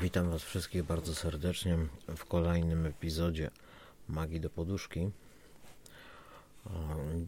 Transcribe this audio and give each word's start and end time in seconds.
Witam 0.00 0.30
Was 0.30 0.42
wszystkich 0.42 0.82
bardzo 0.82 1.14
serdecznie 1.14 1.78
w 2.16 2.24
kolejnym 2.24 2.86
epizodzie 2.86 3.50
Magii 4.08 4.40
do 4.40 4.50
Poduszki. 4.50 5.10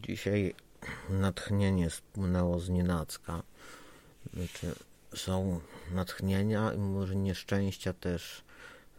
Dzisiaj 0.07 0.55
natchnienie 1.09 1.89
spłynęło 1.89 2.59
z 2.59 2.69
nienacka. 2.69 3.43
Znaczy, 4.33 4.75
są 5.15 5.59
natchnienia 5.91 6.73
i 6.73 6.77
może 6.77 7.15
nieszczęścia 7.15 7.93
też 7.93 8.43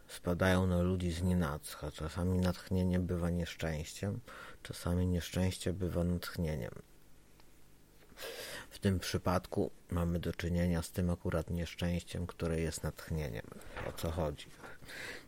spadają 0.09 0.66
na 0.66 0.82
ludzi 0.82 1.12
z 1.12 1.23
nienacka. 1.23 1.91
Czasami 1.91 2.39
natchnienie 2.39 2.98
bywa 2.98 3.30
nieszczęściem, 3.30 4.20
czasami 4.62 5.07
nieszczęście 5.07 5.73
bywa 5.73 6.04
natchnieniem. 6.04 6.73
W 8.72 8.79
tym 8.79 8.99
przypadku 8.99 9.71
mamy 9.90 10.21
do 10.21 10.32
czynienia 10.32 10.82
z 10.82 10.90
tym 10.90 11.11
akurat 11.11 11.50
nieszczęściem, 11.50 12.26
które 12.26 12.61
jest 12.61 12.82
natchnieniem. 12.82 13.46
O 13.89 13.93
co 13.93 14.11
chodzi? 14.11 14.46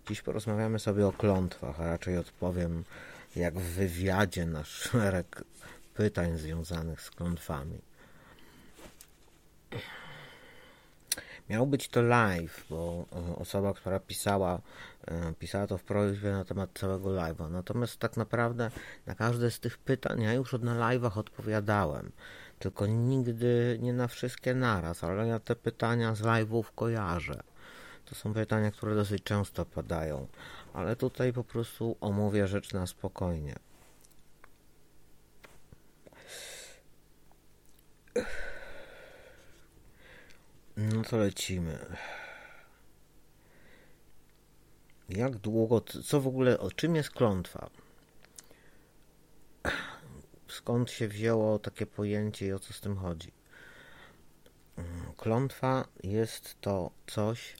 Dziś 0.08 0.22
porozmawiamy 0.22 0.78
sobie 0.78 1.06
o 1.06 1.12
klątwach, 1.12 1.80
a 1.80 1.84
raczej 1.84 2.18
odpowiem 2.18 2.84
jak 3.36 3.58
w 3.58 3.62
wywiadzie 3.62 4.46
na 4.46 4.64
szereg 4.64 5.44
pytań 5.94 6.38
związanych 6.38 7.00
z 7.00 7.10
klątwami. 7.10 7.78
Miał 11.50 11.66
być 11.66 11.88
to 11.88 12.02
live, 12.02 12.64
bo 12.70 13.06
e, 13.12 13.36
osoba, 13.36 13.74
która 13.74 14.00
pisała, 14.00 14.60
e, 15.06 15.32
pisała 15.38 15.66
to 15.66 15.78
w 15.78 15.82
prośbie 15.82 16.32
na 16.32 16.44
temat 16.44 16.70
całego 16.74 17.08
live'a. 17.08 17.50
Natomiast 17.50 17.98
tak 17.98 18.16
naprawdę 18.16 18.70
na 19.06 19.14
każde 19.14 19.50
z 19.50 19.60
tych 19.60 19.78
pytań 19.78 20.22
ja 20.22 20.32
już 20.32 20.52
na 20.52 20.74
live'ach 20.74 21.18
odpowiadałem 21.18 22.12
tylko 22.58 22.86
nigdy 22.86 23.78
nie 23.82 23.92
na 23.92 24.08
wszystkie 24.08 24.54
naraz, 24.54 25.04
ale 25.04 25.26
ja 25.26 25.38
te 25.40 25.56
pytania 25.56 26.14
z 26.14 26.20
live'ów 26.20 26.64
kojarzę. 26.74 27.42
To 28.04 28.14
są 28.14 28.34
pytania, 28.34 28.70
które 28.70 28.94
dosyć 28.94 29.22
często 29.22 29.66
padają, 29.66 30.26
ale 30.72 30.96
tutaj 30.96 31.32
po 31.32 31.44
prostu 31.44 31.96
omówię 32.00 32.46
rzecz 32.46 32.72
na 32.72 32.86
spokojnie. 32.86 33.54
No 40.76 41.02
to 41.02 41.16
lecimy. 41.16 41.78
Jak 45.08 45.36
długo, 45.36 45.80
co 45.80 46.20
w 46.20 46.26
ogóle, 46.26 46.58
o 46.58 46.70
czym 46.70 46.96
jest 46.96 47.10
klątwa? 47.10 47.70
Skąd 50.64 50.90
się 50.90 51.08
wzięło 51.08 51.58
takie 51.58 51.86
pojęcie 51.86 52.46
i 52.46 52.52
o 52.52 52.58
co 52.58 52.72
z 52.72 52.80
tym 52.80 52.96
chodzi. 52.96 53.32
Mm, 54.76 55.12
klątwa 55.16 55.88
jest 56.02 56.60
to 56.60 56.90
coś, 57.06 57.56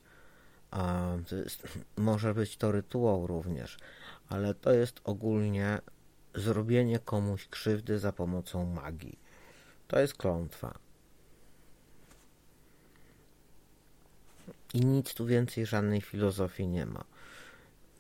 to 1.29 1.37
jest, 1.37 1.63
może 1.97 2.35
być 2.35 2.57
to 2.57 2.73
rytuał 2.73 3.27
również, 3.27 3.79
ale 4.29 4.55
to 4.55 4.73
jest 4.73 5.01
ogólnie 5.05 5.79
zrobienie 6.35 6.99
komuś 6.99 7.49
krzywdy 7.49 7.99
za 7.99 8.13
pomocą 8.13 8.67
magii. 8.67 9.19
To 9.89 10.01
jest 10.01 10.15
klątwa. 10.15 10.79
I 14.75 14.81
nic 14.81 15.15
tu 15.15 15.27
więcej 15.27 15.67
żadnej 15.67 16.01
filozofii 16.01 16.67
nie 16.67 16.87
ma 16.87 17.05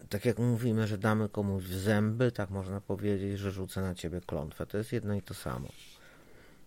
tak 0.08 0.24
jak 0.24 0.38
mówimy, 0.38 0.86
że 0.86 0.98
damy 0.98 1.28
komuś 1.28 1.64
w 1.64 1.74
zęby, 1.74 2.32
tak 2.32 2.50
można 2.50 2.80
powiedzieć, 2.80 3.38
że 3.38 3.50
rzucę 3.50 3.82
na 3.82 3.94
ciebie 3.94 4.20
klątwę. 4.20 4.66
To 4.66 4.78
jest 4.78 4.92
jedno 4.92 5.14
i 5.14 5.22
to 5.22 5.34
samo. 5.34 5.68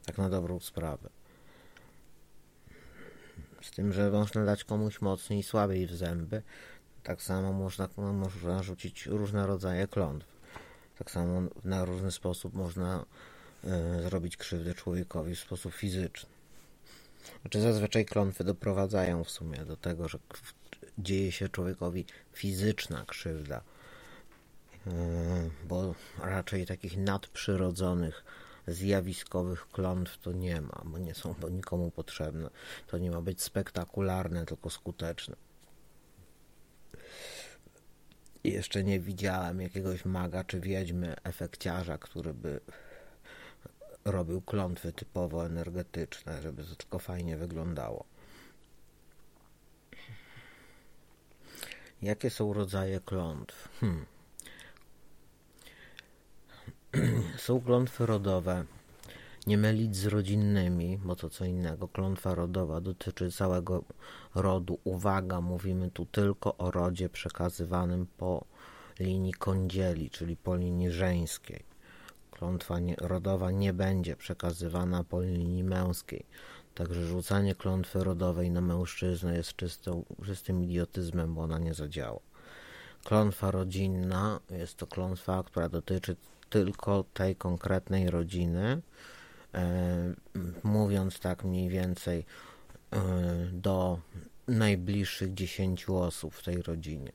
Tak 0.06 0.18
na 0.18 0.30
dobrą 0.30 0.60
sprawę. 0.60 1.10
Z 3.62 3.72
tym, 3.72 3.94
że 3.94 4.12
można 4.12 4.46
dać 4.46 4.64
komuś 4.64 5.02
mocniej 5.02 5.40
i 5.40 5.44
słabiej 5.44 5.88
w 5.88 5.96
zęby. 5.96 6.42
Tak 7.04 7.22
samo 7.22 7.54
można, 7.54 7.90
można 7.98 8.64
rzucić 8.64 9.06
różne 9.06 9.48
rodzaje 9.48 9.88
klątw. 9.88 10.28
Tak 10.98 11.12
samo 11.12 11.42
na 11.64 11.86
różny 11.86 12.12
sposób 12.12 12.54
można 12.54 13.06
y, 13.64 14.02
zrobić 14.02 14.38
krzywdę 14.38 14.74
człowiekowi 14.74 15.36
w 15.36 15.40
sposób 15.40 15.74
fizyczny. 15.74 16.30
Znaczy 17.42 17.62
zazwyczaj 17.62 18.06
klątwy 18.06 18.44
doprowadzają 18.44 19.24
w 19.24 19.30
sumie 19.30 19.58
do 19.58 19.78
tego, 19.78 20.08
że 20.08 20.20
dzieje 20.98 21.32
się 21.32 21.50
człowiekowi 21.50 22.06
fizyczna 22.34 23.06
krzywda, 23.08 23.62
e, 24.88 24.92
bo 25.68 25.96
raczej 26.20 26.66
takich 26.66 26.98
nadprzyrodzonych, 26.98 28.24
zjawiskowych 28.68 29.68
klątw 29.68 30.18
to 30.18 30.32
nie 30.32 30.62
ma, 30.62 30.82
bo 30.86 30.98
nie 30.98 31.16
są 31.16 31.36
to 31.36 31.50
nikomu 31.50 31.92
potrzebne. 31.92 32.50
To 32.88 32.98
nie 32.98 33.12
ma 33.12 33.22
być 33.22 33.42
spektakularne, 33.42 34.46
tylko 34.46 34.70
skuteczne. 34.70 35.36
Jeszcze 38.44 38.84
nie 38.84 39.00
widziałem 39.00 39.62
jakiegoś 39.62 40.06
maga 40.06 40.44
czy 40.44 40.60
wiedźmy, 40.60 41.16
efekciarza, 41.24 41.98
który 41.98 42.34
by 42.34 42.60
robił 44.06 44.42
klątwy 44.42 44.94
typowo 44.94 45.46
energetyczne, 45.46 46.42
żeby 46.42 46.64
to 46.64 46.76
tylko 46.76 47.00
fajnie 47.00 47.38
wyglądało. 47.38 48.06
Jakie 52.02 52.30
są 52.30 52.54
rodzaje 52.54 53.00
klątw? 53.00 53.70
Hmm. 53.80 54.06
są 57.46 57.62
klątwy 57.62 58.06
rodowe. 58.06 58.66
Nie 59.48 59.58
mylić 59.58 59.96
z 59.96 60.06
rodzinnymi, 60.06 60.98
bo 60.98 61.16
to 61.16 61.30
co 61.30 61.46
innego. 61.46 61.88
Klątwa 61.88 62.36
rodowa 62.36 62.82
dotyczy 62.82 63.32
całego 63.32 63.84
rodu. 64.36 64.80
Uwaga, 64.84 65.42
mówimy 65.42 65.92
tu 65.92 66.06
tylko 66.06 66.58
o 66.58 66.72
rodzie 66.72 67.10
przekazywanym 67.10 68.08
po 68.18 68.46
linii 69.00 69.34
kądzieli, 69.34 70.10
czyli 70.10 70.38
po 70.38 70.56
linii 70.56 70.92
żeńskiej. 70.92 71.64
Klątwa 72.32 72.76
rodowa 72.98 73.52
nie 73.52 73.74
będzie 73.74 74.16
przekazywana 74.16 75.04
po 75.04 75.22
linii 75.22 75.64
męskiej. 75.64 76.26
Także 76.78 77.08
rzucanie 77.08 77.56
klątwy 77.56 78.04
rodowej 78.04 78.52
na 78.52 78.62
mężczyznę 78.62 79.38
jest 79.38 79.54
czystym 80.26 80.64
idiotyzmem, 80.64 81.36
bo 81.36 81.42
ona 81.42 81.60
nie 81.60 81.74
zadziała. 81.74 82.20
Klątwa 83.04 83.52
rodzinna 83.52 84.40
jest 84.50 84.78
to 84.78 84.88
klątwa, 84.88 85.44
która 85.44 85.70
dotyczy 85.70 86.16
tylko 86.50 87.06
tej 87.14 87.36
konkretnej 87.36 88.10
rodziny, 88.10 88.82
e, 89.54 90.14
mówiąc 90.64 91.20
tak 91.20 91.44
mniej 91.44 91.70
więcej 91.70 92.26
e, 92.92 93.00
do 93.52 94.00
najbliższych 94.48 95.34
dziesięciu 95.34 95.98
osób 95.98 96.34
w 96.34 96.44
tej 96.44 96.62
rodzinie 96.62 97.12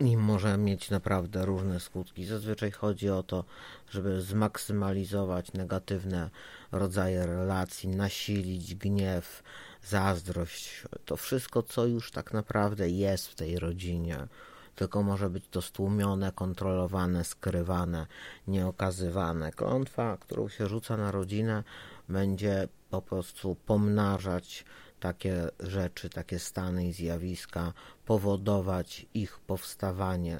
i 0.00 0.16
może 0.16 0.58
mieć 0.58 0.90
naprawdę 0.90 1.46
różne 1.46 1.80
skutki. 1.80 2.24
Zazwyczaj 2.24 2.70
chodzi 2.70 3.10
o 3.10 3.22
to, 3.22 3.44
żeby 3.90 4.20
zmaksymalizować 4.20 5.52
negatywne 5.52 6.30
rodzaje 6.72 7.26
relacji, 7.26 7.88
nasilić 7.88 8.74
gniew, 8.74 9.42
zazdrość, 9.82 10.82
to 11.04 11.16
wszystko, 11.16 11.62
co 11.62 11.86
już 11.86 12.10
tak 12.10 12.32
naprawdę 12.32 12.90
jest 12.90 13.28
w 13.28 13.34
tej 13.34 13.58
rodzinie, 13.58 14.26
tylko 14.74 15.02
może 15.02 15.30
być 15.30 15.44
to 15.50 15.62
stłumione, 15.62 16.32
kontrolowane, 16.32 17.24
skrywane, 17.24 18.06
nieokazywane. 18.46 19.52
Klątwa, 19.52 20.16
którą 20.20 20.48
się 20.48 20.66
rzuca 20.66 20.96
na 20.96 21.10
rodzinę, 21.10 21.64
będzie 22.08 22.68
po 22.90 23.02
prostu 23.02 23.56
pomnażać 23.66 24.64
takie 25.00 25.48
rzeczy, 25.60 26.10
takie 26.10 26.38
stany 26.38 26.88
i 26.88 26.92
zjawiska, 26.92 27.72
powodować 28.06 29.06
ich 29.14 29.38
powstawanie, 29.38 30.38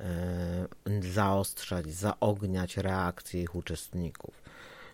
e, 0.00 0.68
zaostrzać, 1.00 1.92
zaogniać 1.92 2.76
reakcje 2.76 3.42
ich 3.42 3.54
uczestników. 3.54 4.42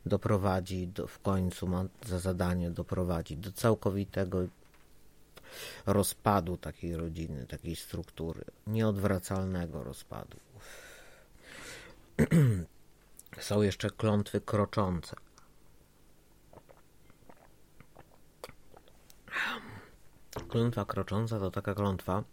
Doprowadzi 0.06 0.88
do, 0.88 1.06
w 1.06 1.19
końcu, 1.19 1.67
ma 1.67 1.85
za 2.06 2.19
zadanie 2.19 2.70
doprowadzić 2.70 3.38
do 3.38 3.52
całkowitego 3.52 4.38
rozpadu 5.87 6.56
takiej 6.56 6.97
rodziny, 6.97 7.47
takiej 7.47 7.76
struktury, 7.76 8.44
nieodwracalnego 8.67 9.85
rozpadu. 9.85 10.37
Są 13.41 13.62
jeszcze 13.62 13.91
klątwy 13.91 14.41
kroczące 14.41 15.17
Klątwa 20.49 20.85
krocząca 20.85 21.38
to 21.38 21.50
taka 21.50 21.75
klątwa, 21.75 22.25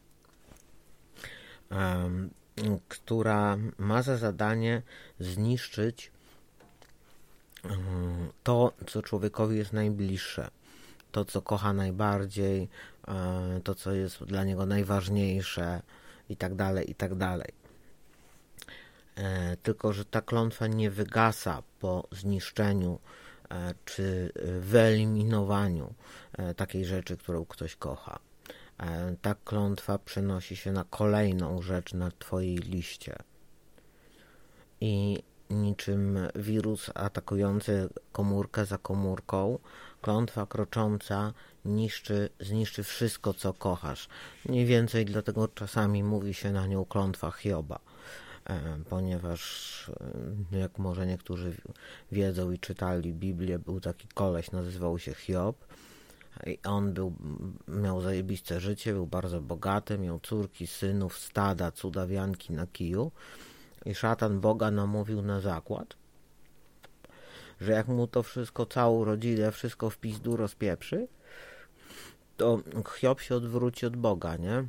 która 2.87 3.57
ma 3.77 4.01
za 4.01 4.17
zadanie 4.17 4.81
zniszczyć 5.19 6.11
to, 8.43 8.73
co 8.87 9.01
człowiekowi 9.01 9.57
jest 9.57 9.73
najbliższe, 9.73 10.49
to, 11.11 11.25
co 11.25 11.41
kocha 11.41 11.73
najbardziej, 11.73 12.69
um, 13.07 13.61
to, 13.61 13.75
co 13.75 13.91
jest 13.91 14.23
dla 14.23 14.43
niego 14.43 14.65
najważniejsze 14.65 15.81
i 16.29 16.37
tak 16.37 16.55
dalej, 16.55 16.91
i 16.91 16.95
tak 16.95 17.15
dalej. 17.15 17.51
E, 19.15 19.57
tylko, 19.57 19.93
że 19.93 20.05
ta 20.05 20.21
klątwa 20.21 20.67
nie 20.67 20.91
wygasa 20.91 21.63
po 21.79 22.07
zniszczeniu 22.11 22.99
E, 23.51 23.73
czy 23.85 24.31
wyeliminowaniu 24.59 25.93
e, 26.33 26.53
takiej 26.53 26.85
rzeczy, 26.85 27.17
którą 27.17 27.45
ktoś 27.45 27.75
kocha. 27.75 28.19
e, 28.79 29.15
ta 29.21 29.35
klątwa 29.35 29.97
przenosi 29.97 30.55
się 30.55 30.71
na 30.71 30.83
kolejną 30.83 31.61
rzecz 31.61 31.93
na 31.93 32.11
Twojej 32.11 32.57
liście. 32.57 33.15
I 34.81 35.23
niczym 35.49 36.19
wirus 36.35 36.91
atakujący 36.95 37.89
komórkę 38.11 38.65
za 38.65 38.77
komórką, 38.77 39.59
klątwa 40.01 40.45
krocząca 40.45 41.33
niszczy, 41.65 42.29
zniszczy 42.39 42.83
wszystko, 42.83 43.33
co 43.33 43.53
kochasz. 43.53 44.09
Mniej 44.45 44.65
więcej 44.65 45.05
dlatego 45.05 45.47
czasami 45.47 46.03
mówi 46.03 46.33
się 46.33 46.51
na 46.51 46.67
nią 46.67 46.85
klątwa 46.85 47.31
Hioba, 47.31 47.79
e, 48.45 48.79
ponieważ 48.89 49.91
e, 50.53 50.57
jak 50.59 50.79
może 50.79 51.07
niektórzy 51.07 51.55
wiedzą 52.11 52.51
i 52.51 52.59
czytali 52.59 53.13
Biblię, 53.13 53.59
był 53.59 53.79
taki 53.79 54.07
koleś, 54.07 54.51
nazywał 54.51 54.99
się 54.99 55.13
Hiob. 55.13 55.65
I 56.45 56.59
on 56.65 56.93
był, 56.93 57.13
miał 57.67 58.01
zajebiste 58.01 58.59
życie, 58.59 58.93
był 58.93 59.07
bardzo 59.07 59.41
bogaty, 59.41 59.97
miał 59.97 60.19
córki, 60.19 60.67
synów, 60.67 61.19
stada, 61.19 61.71
cudawianki 61.71 62.53
na 62.53 62.67
kiju 62.67 63.11
i 63.87 63.95
szatan 63.95 64.39
Boga 64.39 64.71
namówił 64.71 65.21
na 65.21 65.39
zakład, 65.39 65.95
że 67.61 67.71
jak 67.71 67.87
mu 67.87 68.07
to 68.07 68.23
wszystko, 68.23 68.65
całą 68.65 69.05
rodzinę, 69.05 69.51
wszystko 69.51 69.89
w 69.89 69.97
pizdu 69.97 70.37
rozpieprzy, 70.37 71.07
to 72.37 72.59
Hiob 72.99 73.21
się 73.21 73.35
odwróci 73.35 73.85
od 73.85 73.95
Boga, 73.95 74.37
nie? 74.37 74.63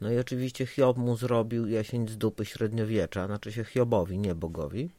No 0.00 0.12
i 0.12 0.18
oczywiście 0.18 0.66
Hiob 0.66 0.96
mu 0.96 1.16
zrobił 1.16 1.66
jesień 1.66 2.08
z 2.08 2.16
dupy 2.16 2.44
średniowiecza, 2.44 3.26
znaczy 3.26 3.52
się 3.52 3.64
Hiobowi, 3.64 4.18
nie 4.18 4.34
Bogowi. 4.34 4.90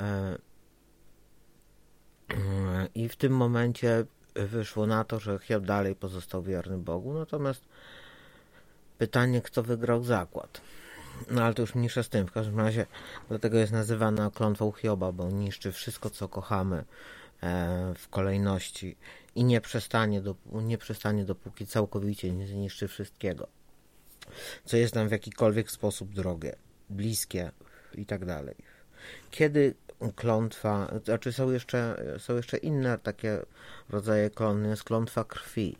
E, 0.00 0.38
I 2.94 3.08
w 3.08 3.16
tym 3.16 3.32
momencie 3.32 4.04
wyszło 4.34 4.86
na 4.86 5.04
to, 5.04 5.20
że 5.20 5.38
Hiob 5.38 5.64
dalej 5.64 5.94
pozostał 5.94 6.42
wierny 6.42 6.78
Bogu, 6.78 7.14
natomiast 7.14 7.64
pytanie, 8.98 9.42
kto 9.42 9.62
wygrał 9.62 10.04
zakład. 10.04 10.60
No 11.30 11.42
ale 11.44 11.54
to 11.54 11.62
już 11.62 11.74
mniejsza 11.74 12.02
z 12.02 12.08
tym, 12.08 12.26
w 12.26 12.32
każdym 12.32 12.60
razie 12.60 12.86
dlatego 13.28 13.58
jest 13.58 13.72
nazywana 13.72 14.30
klątwą 14.30 14.72
Hioba, 14.72 15.12
bo 15.12 15.30
niszczy 15.30 15.72
wszystko, 15.72 16.10
co 16.10 16.28
kochamy 16.28 16.84
e, 17.42 17.94
w 17.98 18.08
kolejności 18.08 18.96
i 19.34 19.44
nie 19.44 19.60
przestanie, 19.60 20.20
do, 20.20 20.34
nie 20.46 20.78
przestanie 20.78 21.24
dopóki 21.24 21.66
całkowicie 21.66 22.32
nie 22.32 22.46
zniszczy 22.46 22.88
wszystkiego, 22.88 23.48
co 24.64 24.76
jest 24.76 24.94
nam 24.94 25.08
w 25.08 25.12
jakikolwiek 25.12 25.70
sposób 25.70 26.12
drogie, 26.12 26.56
bliskie 26.90 27.50
i 27.94 28.06
tak 28.06 28.24
dalej. 28.24 28.54
Kiedy 29.30 29.74
klątwa, 30.16 30.94
znaczy 31.04 31.32
są 31.32 31.50
jeszcze, 31.50 32.04
są 32.18 32.36
jeszcze 32.36 32.56
inne 32.56 32.98
takie 32.98 33.38
rodzaje 33.90 34.30
klony, 34.30 34.68
jest 34.68 34.84
klątwa 34.84 35.24
krwi 35.24 35.76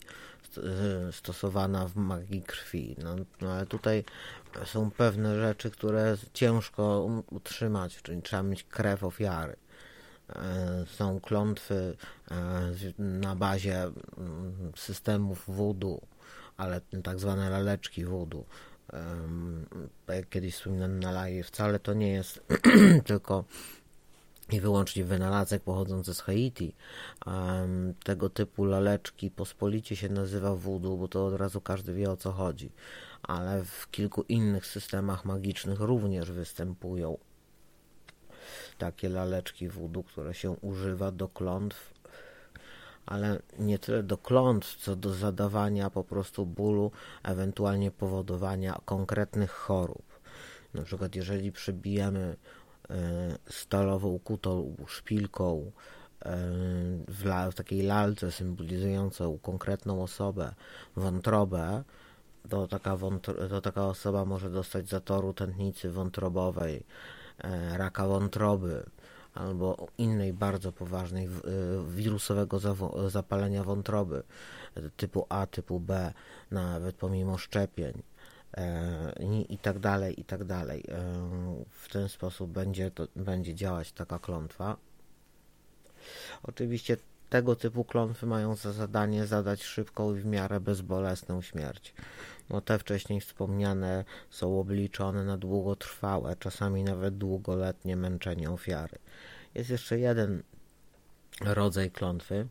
stosowana 1.11 1.87
w 1.87 1.95
magii 1.95 2.41
krwi. 2.41 2.95
No, 3.03 3.15
no, 3.41 3.51
ale 3.51 3.65
tutaj 3.65 4.03
są 4.65 4.91
pewne 4.91 5.39
rzeczy, 5.39 5.71
które 5.71 6.17
ciężko 6.33 7.09
utrzymać, 7.29 8.01
czyli 8.01 8.21
trzeba 8.21 8.43
mieć 8.43 8.63
krew 8.63 9.03
ofiary. 9.03 9.55
E, 10.35 10.85
są 10.87 11.19
klątwy 11.19 11.95
e, 12.31 12.71
na 12.99 13.35
bazie 13.35 13.81
mm, 13.83 14.71
systemów 14.75 15.43
voodoo, 15.47 16.01
ale 16.57 16.81
tak 17.03 17.19
zwane 17.19 17.49
laleczki 17.49 18.05
voodoo. 18.05 18.43
Jak 20.07 20.29
kiedyś 20.29 20.55
wspominałem 20.55 20.99
na 20.99 21.11
live, 21.11 21.47
wcale 21.47 21.79
to 21.79 21.93
nie 21.93 22.11
jest 22.11 22.43
tylko 23.05 23.43
i 24.51 24.59
wyłącznie 24.59 25.03
wynalazek 25.03 25.63
pochodzący 25.63 26.13
z 26.13 26.21
Haiti. 26.21 26.75
Um, 27.25 27.93
tego 28.03 28.29
typu 28.29 28.65
laleczki 28.65 29.31
pospolicie 29.31 29.95
się 29.95 30.09
nazywa 30.09 30.55
voodoo, 30.55 30.97
bo 30.97 31.07
to 31.07 31.25
od 31.25 31.33
razu 31.33 31.61
każdy 31.61 31.93
wie 31.93 32.11
o 32.11 32.17
co 32.17 32.31
chodzi. 32.31 32.71
Ale 33.23 33.63
w 33.63 33.91
kilku 33.91 34.21
innych 34.21 34.65
systemach 34.65 35.25
magicznych 35.25 35.79
również 35.79 36.31
występują 36.31 37.17
takie 38.77 39.09
laleczki 39.09 39.69
voodoo, 39.69 40.03
które 40.03 40.33
się 40.33 40.51
używa 40.51 41.11
do 41.11 41.27
klątw, 41.27 41.93
ale 43.05 43.41
nie 43.59 43.79
tyle 43.79 44.03
do 44.03 44.17
klątw, 44.17 44.75
co 44.75 44.95
do 44.95 45.13
zadawania 45.13 45.89
po 45.89 46.03
prostu 46.03 46.45
bólu, 46.45 46.91
ewentualnie 47.23 47.91
powodowania 47.91 48.81
konkretnych 48.85 49.51
chorób. 49.51 50.03
Na 50.73 50.83
przykład 50.83 51.15
jeżeli 51.15 51.51
przebijamy 51.51 52.19
E, 52.19 52.58
stalową 53.49 54.19
kutą 54.19 54.75
szpilką 54.87 55.71
e, 56.21 56.37
w, 57.07 57.25
la, 57.25 57.51
w 57.51 57.55
takiej 57.55 57.81
lalce 57.81 58.31
symbolizującą 58.31 59.39
konkretną 59.41 60.03
osobę, 60.03 60.53
wątrobę, 60.95 61.83
to 62.49 62.67
taka, 62.67 62.95
wątro, 62.95 63.47
to 63.49 63.61
taka 63.61 63.85
osoba 63.85 64.25
może 64.25 64.49
dostać 64.49 64.89
zatoru 64.89 65.33
tętnicy 65.33 65.89
wątrobowej, 65.89 66.83
e, 67.37 67.77
raka 67.77 68.07
wątroby 68.07 68.85
albo 69.33 69.87
innej 69.97 70.33
bardzo 70.33 70.71
poważnej 70.71 71.29
wirusowego 71.87 72.59
zapalenia 73.09 73.63
wątroby 73.63 74.23
typu 74.97 75.25
A, 75.29 75.45
typu 75.47 75.79
B, 75.79 76.13
nawet 76.51 76.95
pomimo 76.95 77.37
szczepień. 77.37 77.93
E, 78.57 79.13
i, 79.49 79.57
tak 79.57 79.79
dalej, 79.79 80.19
i 80.21 80.23
tak 80.23 80.43
dalej. 80.43 80.83
E, 80.87 81.01
w 81.69 81.89
ten 81.89 82.09
sposób 82.09 82.51
będzie, 82.51 82.91
to, 82.91 83.07
będzie 83.15 83.55
działać 83.55 83.91
taka 83.91 84.19
klątwa. 84.19 84.77
Oczywiście 86.43 86.97
tego 87.29 87.55
typu 87.55 87.83
klątwy 87.83 88.25
mają 88.25 88.55
za 88.55 88.73
zadanie 88.73 89.25
zadać 89.25 89.63
szybką 89.63 90.15
i 90.15 90.19
w 90.19 90.25
miarę 90.25 90.59
bezbolesną 90.59 91.41
śmierć. 91.41 91.93
No 92.49 92.61
te 92.61 92.79
wcześniej 92.79 93.21
wspomniane 93.21 94.05
są 94.29 94.59
obliczone 94.59 95.23
na 95.23 95.37
długotrwałe, 95.37 96.35
czasami 96.35 96.83
nawet 96.83 97.17
długoletnie 97.17 97.95
męczenie 97.95 98.49
ofiary. 98.51 98.97
Jest 99.55 99.69
jeszcze 99.69 99.99
jeden 99.99 100.43
rodzaj 101.41 101.91
klątwy. 101.91 102.47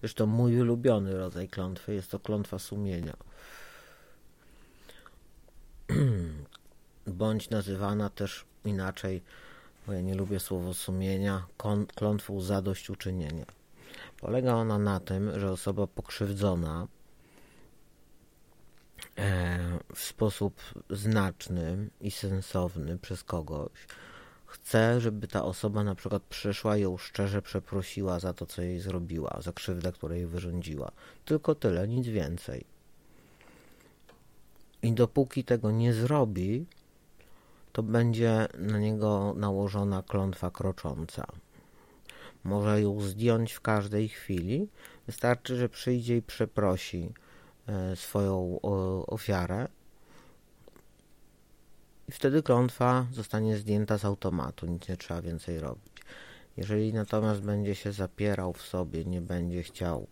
Zresztą 0.00 0.26
mój 0.26 0.60
ulubiony 0.60 1.18
rodzaj 1.18 1.48
klątwy 1.48 1.94
jest 1.94 2.10
to 2.10 2.18
klątwa 2.18 2.58
sumienia. 2.58 3.16
Bądź 7.20 7.50
nazywana 7.50 8.10
też 8.10 8.44
inaczej, 8.64 9.22
bo 9.86 9.92
ja 9.92 10.00
nie 10.00 10.14
lubię 10.14 10.40
słowa 10.40 10.74
sumienia, 10.74 11.46
klątwą 11.94 12.40
zadośćuczynienia. 12.40 13.46
Polega 14.20 14.54
ona 14.54 14.78
na 14.78 15.00
tym, 15.00 15.40
że 15.40 15.50
osoba 15.50 15.86
pokrzywdzona 15.86 16.86
e, 19.18 19.58
w 19.94 20.00
sposób 20.00 20.60
znaczny 20.90 21.88
i 22.00 22.10
sensowny 22.10 22.98
przez 22.98 23.24
kogoś 23.24 23.70
chce, 24.46 25.00
żeby 25.00 25.28
ta 25.28 25.44
osoba 25.44 25.84
na 25.84 25.94
przykład 25.94 26.22
przyszła 26.22 26.76
i 26.76 26.80
ją 26.80 26.96
szczerze 26.98 27.42
przeprosiła 27.42 28.20
za 28.20 28.32
to, 28.32 28.46
co 28.46 28.62
jej 28.62 28.80
zrobiła, 28.80 29.38
za 29.40 29.52
krzywdę, 29.52 29.92
której 29.92 30.26
wyrządziła. 30.26 30.90
Tylko 31.24 31.54
tyle, 31.54 31.88
nic 31.88 32.06
więcej. 32.06 32.64
I 34.82 34.92
dopóki 34.92 35.44
tego 35.44 35.70
nie 35.70 35.92
zrobi, 35.92 36.66
to 37.72 37.82
będzie 37.82 38.48
na 38.58 38.78
niego 38.78 39.34
nałożona 39.36 40.02
klątwa 40.02 40.50
krocząca. 40.50 41.26
Może 42.44 42.82
ją 42.82 43.00
zdjąć 43.00 43.52
w 43.52 43.60
każdej 43.60 44.08
chwili. 44.08 44.68
Wystarczy, 45.06 45.56
że 45.56 45.68
przyjdzie 45.68 46.16
i 46.16 46.22
przeprosi 46.22 47.12
e, 47.66 47.96
swoją 47.96 48.60
ofiarę. 49.06 49.68
I 52.08 52.12
wtedy 52.12 52.42
klątwa 52.42 53.06
zostanie 53.12 53.56
zdjęta 53.56 53.98
z 53.98 54.04
automatu, 54.04 54.66
nic 54.66 54.88
nie 54.88 54.96
trzeba 54.96 55.22
więcej 55.22 55.60
robić. 55.60 55.92
Jeżeli 56.56 56.92
natomiast 56.92 57.40
będzie 57.40 57.74
się 57.74 57.92
zapierał 57.92 58.52
w 58.52 58.62
sobie, 58.62 59.04
nie 59.04 59.20
będzie 59.20 59.62
chciał 59.62 60.06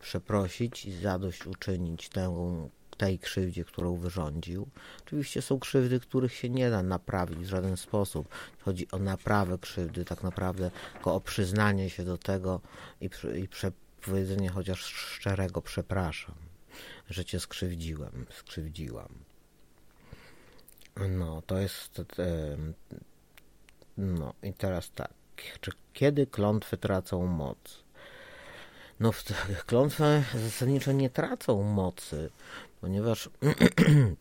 przeprosić 0.00 0.86
i 0.86 0.92
zadośćuczynić 0.92 2.08
temu 2.08 2.70
tej 3.02 3.18
krzywdzie, 3.18 3.64
którą 3.64 3.96
wyrządził. 3.96 4.68
Oczywiście 5.06 5.42
są 5.42 5.58
krzywdy, 5.58 6.00
których 6.00 6.34
się 6.34 6.50
nie 6.50 6.70
da 6.70 6.82
naprawić 6.82 7.38
w 7.38 7.48
żaden 7.48 7.76
sposób. 7.76 8.28
Chodzi 8.60 8.90
o 8.90 8.98
naprawę 8.98 9.58
krzywdy, 9.58 10.04
tak 10.04 10.22
naprawdę 10.22 10.70
o 11.04 11.20
przyznanie 11.20 11.90
się 11.90 12.04
do 12.04 12.18
tego 12.18 12.60
i, 13.00 13.10
i 13.34 13.48
powiedzenie 14.00 14.48
chociaż 14.48 14.80
szczerego 14.84 15.62
przepraszam, 15.62 16.34
że 17.10 17.24
cię 17.24 17.40
skrzywdziłem, 17.40 18.26
skrzywdziłam. 18.30 19.14
No, 21.08 21.42
to 21.46 21.58
jest. 21.58 22.02
No 23.96 24.34
i 24.42 24.52
teraz 24.52 24.90
tak. 24.94 25.12
Czy 25.60 25.70
kiedy 25.92 26.26
klątwy 26.26 26.76
tracą 26.76 27.26
moc? 27.26 27.82
No, 29.00 29.12
klątwy 29.66 30.24
zasadniczo 30.34 30.92
nie 30.92 31.10
tracą 31.10 31.62
mocy, 31.62 32.30
ponieważ 32.82 33.30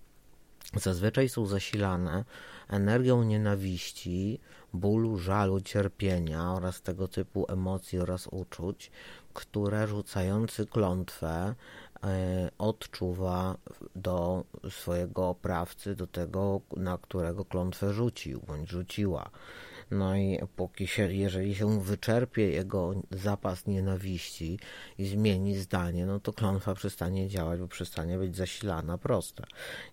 zazwyczaj 0.85 1.29
są 1.29 1.45
zasilane 1.45 2.25
energią 2.69 3.23
nienawiści, 3.23 4.39
bólu, 4.73 5.17
żalu, 5.17 5.61
cierpienia 5.61 6.53
oraz 6.53 6.81
tego 6.81 7.07
typu 7.07 7.45
emocji 7.49 7.99
oraz 7.99 8.27
uczuć, 8.27 8.91
które 9.33 9.87
rzucający 9.87 10.65
klątwę 10.65 11.55
odczuwa 12.57 13.57
do 13.95 14.43
swojego 14.69 15.29
oprawcy, 15.29 15.95
do 15.95 16.07
tego, 16.07 16.61
na 16.77 16.97
którego 16.97 17.45
klątwę 17.45 17.93
rzucił 17.93 18.41
bądź 18.47 18.69
rzuciła. 18.69 19.29
No 19.91 20.15
i 20.15 20.39
póki 20.55 20.87
się, 20.87 21.13
jeżeli 21.13 21.55
się 21.55 21.81
wyczerpie 21.81 22.49
jego 22.49 22.93
zapas 23.11 23.67
nienawiści 23.67 24.59
i 24.97 25.05
zmieni 25.05 25.55
zdanie, 25.55 26.05
no 26.05 26.19
to 26.19 26.33
klątwa 26.33 26.75
przestanie 26.75 27.27
działać, 27.27 27.59
bo 27.59 27.67
przestanie 27.67 28.17
być 28.17 28.35
zasilana 28.35 28.97
prosta, 28.97 29.43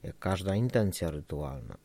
jak 0.02 0.18
każda 0.18 0.54
intencja 0.54 1.10
rytualna. 1.10 1.76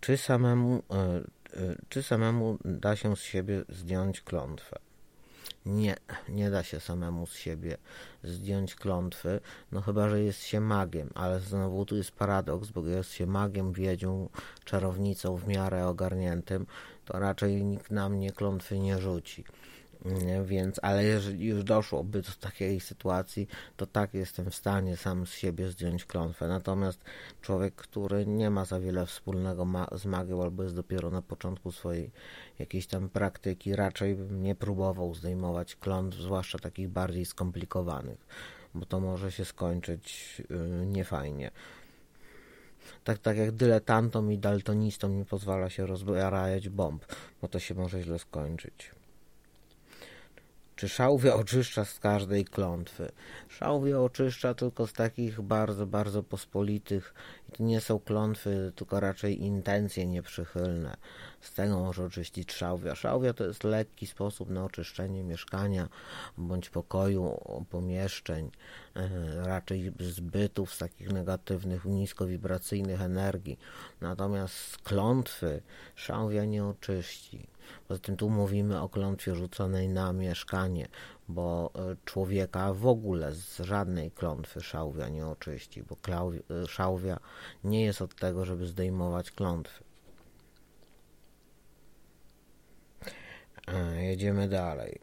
Czy 0.00 0.16
samemu, 0.16 0.82
e, 0.90 0.96
e, 0.96 1.76
czy 1.88 2.02
samemu 2.02 2.58
da 2.64 2.96
się 2.96 3.16
z 3.16 3.20
siebie 3.20 3.64
zdjąć 3.68 4.20
klątwę? 4.20 4.78
Nie, 5.68 5.96
nie 6.28 6.50
da 6.50 6.62
się 6.62 6.80
samemu 6.80 7.26
z 7.26 7.34
siebie 7.34 7.76
zdjąć 8.24 8.74
klątwy, 8.74 9.40
no 9.72 9.80
chyba, 9.80 10.08
że 10.08 10.22
jest 10.22 10.42
się 10.42 10.60
magiem, 10.60 11.10
ale 11.14 11.40
znowu 11.40 11.86
tu 11.86 11.96
jest 11.96 12.12
paradoks, 12.12 12.70
bo 12.70 12.86
jest 12.86 13.12
się 13.12 13.26
magiem, 13.26 13.72
wiedzią, 13.72 14.28
czarownicą 14.64 15.36
w 15.36 15.48
miarę 15.48 15.86
ogarniętym, 15.86 16.66
to 17.04 17.18
raczej 17.18 17.64
nikt 17.64 17.90
na 17.90 18.08
mnie 18.08 18.32
klątwy 18.32 18.78
nie 18.78 18.98
rzuci. 18.98 19.44
Więc, 20.44 20.80
ale 20.82 21.04
jeżeli 21.04 21.46
już 21.46 21.64
doszłoby 21.64 22.22
do 22.22 22.30
takiej 22.40 22.80
sytuacji, 22.80 23.48
to 23.76 23.86
tak 23.86 24.14
jestem 24.14 24.50
w 24.50 24.54
stanie 24.54 24.96
sam 24.96 25.26
z 25.26 25.30
siebie 25.30 25.68
zdjąć 25.68 26.04
klątwę. 26.04 26.48
Natomiast 26.48 27.04
człowiek, 27.40 27.74
który 27.74 28.26
nie 28.26 28.50
ma 28.50 28.64
za 28.64 28.80
wiele 28.80 29.06
wspólnego 29.06 29.64
ma 29.64 29.86
z 29.92 30.04
magią 30.04 30.42
albo 30.42 30.62
jest 30.62 30.74
dopiero 30.74 31.10
na 31.10 31.22
początku 31.22 31.72
swojej 31.72 32.10
jakiejś 32.58 32.86
tam 32.86 33.08
praktyki, 33.08 33.76
raczej 33.76 34.14
bym 34.14 34.42
nie 34.42 34.54
próbował 34.54 35.14
zdejmować 35.14 35.76
klątw, 35.76 36.18
zwłaszcza 36.18 36.58
takich 36.58 36.88
bardziej 36.88 37.24
skomplikowanych, 37.24 38.26
bo 38.74 38.86
to 38.86 39.00
może 39.00 39.32
się 39.32 39.44
skończyć 39.44 40.36
yy, 40.50 40.86
niefajnie. 40.86 41.50
Tak, 43.04 43.18
tak 43.18 43.36
jak 43.36 43.52
dyletantom 43.52 44.32
i 44.32 44.38
daltonistom 44.38 45.16
nie 45.16 45.24
pozwala 45.24 45.70
się 45.70 45.86
rozbrajać 45.86 46.68
bomb, 46.68 47.04
bo 47.42 47.48
to 47.48 47.58
się 47.58 47.74
może 47.74 48.02
źle 48.02 48.18
skończyć. 48.18 48.97
Czy 50.78 50.88
szałwia 50.88 51.34
oczyszcza 51.34 51.84
z 51.84 51.98
każdej 51.98 52.44
klątwy? 52.44 53.10
Szałwia 53.48 54.00
oczyszcza 54.00 54.54
tylko 54.54 54.86
z 54.86 54.92
takich 54.92 55.40
bardzo, 55.40 55.86
bardzo 55.86 56.22
pospolitych. 56.22 57.14
I 57.48 57.52
to 57.52 57.62
nie 57.62 57.80
są 57.80 57.98
klątwy, 58.00 58.72
tylko 58.76 59.00
raczej 59.00 59.42
intencje 59.42 60.06
nieprzychylne. 60.06 60.96
Z 61.40 61.54
tego 61.54 61.78
może 61.78 62.04
oczyścić 62.04 62.52
szałwia. 62.52 62.94
Szałwia 62.94 63.32
to 63.32 63.44
jest 63.44 63.64
lekki 63.64 64.06
sposób 64.06 64.50
na 64.50 64.64
oczyszczenie 64.64 65.24
mieszkania 65.24 65.88
bądź 66.36 66.70
pokoju, 66.70 67.40
pomieszczeń, 67.70 68.50
e, 68.96 69.08
raczej 69.46 69.92
zbytów 70.00 70.74
z 70.74 70.78
takich 70.78 71.12
negatywnych, 71.12 71.84
niskowibracyjnych 71.84 73.00
energii. 73.00 73.58
Natomiast 74.00 74.78
klątwy 74.78 75.62
szałwia 75.94 76.44
nie 76.44 76.64
oczyści. 76.64 77.57
Poza 77.88 78.00
tym 78.00 78.16
tu 78.16 78.30
mówimy 78.30 78.80
o 78.80 78.88
klątwie 78.88 79.34
rzuconej 79.34 79.88
na 79.88 80.12
mieszkanie, 80.12 80.88
bo 81.28 81.70
e, 81.74 81.96
człowieka 82.04 82.74
w 82.74 82.86
ogóle 82.86 83.32
z 83.34 83.58
żadnej 83.58 84.10
klątwy 84.10 84.60
szałwia 84.60 85.08
nie 85.08 85.26
oczyści, 85.26 85.82
bo 85.82 85.96
e, 86.14 86.66
szałwia 86.66 87.20
nie 87.64 87.84
jest 87.84 88.02
od 88.02 88.14
tego, 88.14 88.44
żeby 88.44 88.66
zdejmować 88.66 89.30
klątwy. 89.30 89.84
E, 93.66 94.04
jedziemy 94.04 94.48
dalej. 94.48 95.00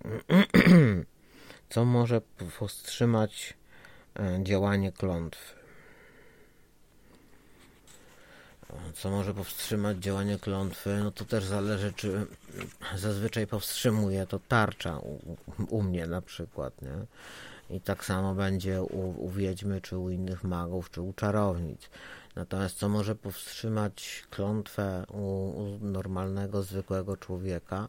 Co 1.70 1.86
może 1.86 2.22
powstrzymać 2.60 3.58
działanie 4.44 4.92
klątwy? 4.92 5.65
Co 8.94 9.10
może 9.10 9.34
powstrzymać 9.34 9.98
działanie 9.98 10.40
klątwy, 10.40 11.00
no 11.04 11.12
to 11.12 11.26
też 11.26 11.46
zależy, 11.46 11.94
czy 11.94 12.26
zazwyczaj 12.96 13.48
powstrzymuje 13.48 14.28
to 14.28 14.40
tarcza 14.40 15.00
u, 15.00 15.20
u 15.70 15.84
mnie 15.84 16.08
na 16.08 16.22
przykład, 16.22 16.82
nie? 16.82 17.06
I 17.70 17.82
tak 17.82 18.06
samo 18.06 18.36
będzie 18.36 18.82
u, 18.82 19.26
u 19.26 19.30
wiedźmy, 19.30 19.82
czy 19.82 19.98
u 19.98 20.10
innych 20.10 20.44
magów, 20.44 20.92
czy 20.92 21.02
u 21.02 21.14
czarownic. 21.14 21.90
Natomiast 22.36 22.78
co 22.78 22.90
może 22.90 23.16
powstrzymać 23.16 24.24
klątwę 24.30 25.06
u, 25.10 25.50
u 25.50 25.80
normalnego, 25.82 26.64
zwykłego 26.64 27.18
człowieka? 27.18 27.88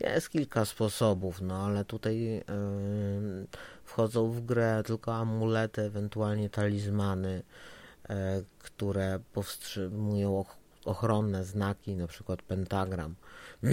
Jest 0.00 0.30
kilka 0.30 0.64
sposobów, 0.64 1.40
no 1.40 1.66
ale 1.66 1.84
tutaj 1.84 2.22
yy, 2.22 2.42
wchodzą 3.84 4.30
w 4.30 4.40
grę 4.40 4.82
tylko 4.86 5.14
amulety, 5.14 5.82
ewentualnie 5.82 6.50
talizmany, 6.50 7.42
które 8.58 9.20
powstrzymują 9.32 10.44
ochronne 10.84 11.44
znaki, 11.44 11.96
na 11.96 12.06
przykład 12.06 12.42
pentagram. 12.42 13.14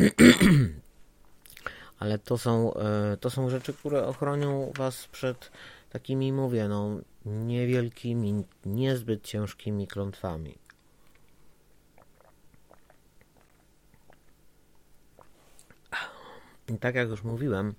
Ale 2.00 2.20
to 2.20 2.38
są, 2.38 2.74
e, 2.74 3.18
to 3.18 3.30
są 3.30 3.50
rzeczy, 3.50 3.74
które 3.74 4.08
ochronią 4.08 4.72
Was 4.76 5.08
przed 5.08 5.52
takimi, 5.90 6.34
mówię, 6.34 6.68
no, 6.68 7.00
niewielkimi, 7.26 8.44
niezbyt 8.66 9.24
ciężkimi 9.24 9.88
klątwami. 9.88 10.56
I 16.70 16.78
tak 16.78 16.96
jak 16.96 17.10
już 17.10 17.24
mówiłem, 17.24 17.74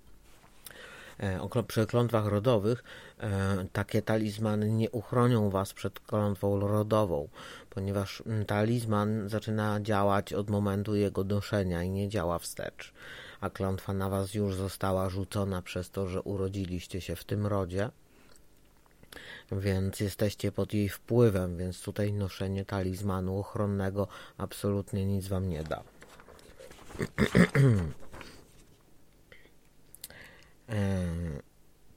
E, 1.22 1.40
o 1.40 1.48
klątwach 1.88 2.26
rodowych, 2.26 2.84
e, 3.20 3.66
takie 3.72 4.02
talizmany 4.02 4.72
nie 4.72 4.90
uchronią 4.90 5.50
Was 5.50 5.72
przed 5.72 6.00
klątwą 6.00 6.60
rodową, 6.60 7.28
ponieważ 7.70 8.22
mm, 8.26 8.44
talizman 8.44 9.28
zaczyna 9.28 9.80
działać 9.80 10.32
od 10.32 10.50
momentu 10.50 10.94
jego 10.94 11.24
noszenia 11.24 11.82
i 11.82 11.90
nie 11.90 12.08
działa 12.08 12.38
wstecz, 12.38 12.92
a 13.40 13.50
klątwa 13.50 13.92
na 13.94 14.08
Was 14.08 14.34
już 14.34 14.54
została 14.54 15.08
rzucona 15.08 15.62
przez 15.62 15.90
to, 15.90 16.06
że 16.06 16.22
urodziliście 16.22 17.00
się 17.00 17.16
w 17.16 17.24
tym 17.24 17.46
rodzie, 17.46 17.90
więc 19.52 20.00
jesteście 20.00 20.52
pod 20.52 20.74
jej 20.74 20.88
wpływem, 20.88 21.56
więc 21.56 21.82
tutaj 21.82 22.12
noszenie 22.12 22.64
talizmanu 22.64 23.38
ochronnego 23.38 24.08
absolutnie 24.38 25.06
nic 25.06 25.28
Wam 25.28 25.48
nie 25.48 25.64
da. 25.64 25.82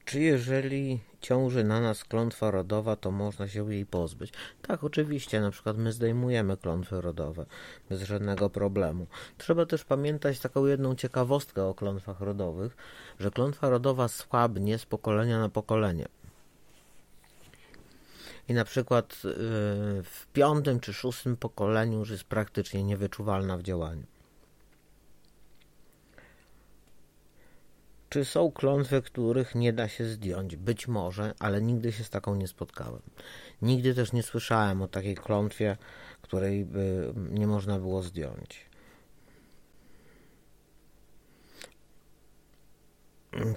Czy 0.06 0.20
jeżeli 0.20 1.00
ciąży 1.22 1.63
na 1.63 1.82
nas 1.82 2.04
klątwa 2.04 2.51
rodowa, 2.51 2.96
to 2.96 3.12
można 3.12 3.48
się 3.48 3.74
jej 3.74 3.86
pozbyć? 3.86 4.34
Tak, 4.62 4.84
oczywiście, 4.84 5.42
na 5.42 5.51
przykład 5.51 5.78
my 5.78 5.92
zdejmujemy 5.92 6.58
klątwy 6.58 7.01
rodowe 7.01 7.46
bez 7.90 8.01
żadnego 8.01 8.50
problemu. 8.50 9.08
Trzeba 9.38 9.66
też 9.66 9.84
pamiętać 9.84 10.40
taką 10.40 10.66
jedną 10.66 10.96
ciekawostkę 10.96 11.66
o 11.66 11.74
klątwach 11.74 12.22
rodowych, 12.22 12.78
że 13.20 13.32
klątwa 13.32 13.70
rodowa 13.70 14.08
słabnie 14.08 14.78
z 14.80 14.86
pokolenia 14.86 15.40
na 15.40 15.50
pokolenie. 15.50 16.08
I 18.50 18.54
na 18.54 18.66
przykład 18.66 19.24
yy, 19.24 19.32
w 20.04 20.28
piątym 20.34 20.80
czy 20.80 20.94
szóstym 20.94 21.38
pokoleniu 21.38 22.00
już 22.00 22.10
jest 22.10 22.24
praktycznie 22.24 22.84
niewyczuwalna 22.84 23.58
w 23.58 23.63
działaniu. 23.63 24.11
Czy 28.12 28.25
są 28.25 28.51
klątwy, 28.51 29.01
których 29.01 29.56
nie 29.56 29.74
da 29.74 29.88
się 29.88 30.06
zdjąć? 30.06 30.56
Być 30.56 30.88
może, 30.88 31.34
ale 31.39 31.62
nigdy 31.62 31.91
się 31.91 32.03
z 32.03 32.10
taką 32.10 32.36
nie 32.36 32.48
spotkałem. 32.48 33.01
Nigdy 33.62 33.96
też 33.96 34.13
nie 34.13 34.24
słyszałem 34.24 34.82
o 34.82 34.88
takiej 34.88 35.15
klątwie, 35.15 35.77
której 36.22 36.65
by 36.65 37.13
nie 37.32 37.48
można 37.48 37.80
było 37.80 38.03
zdjąć. 38.03 38.65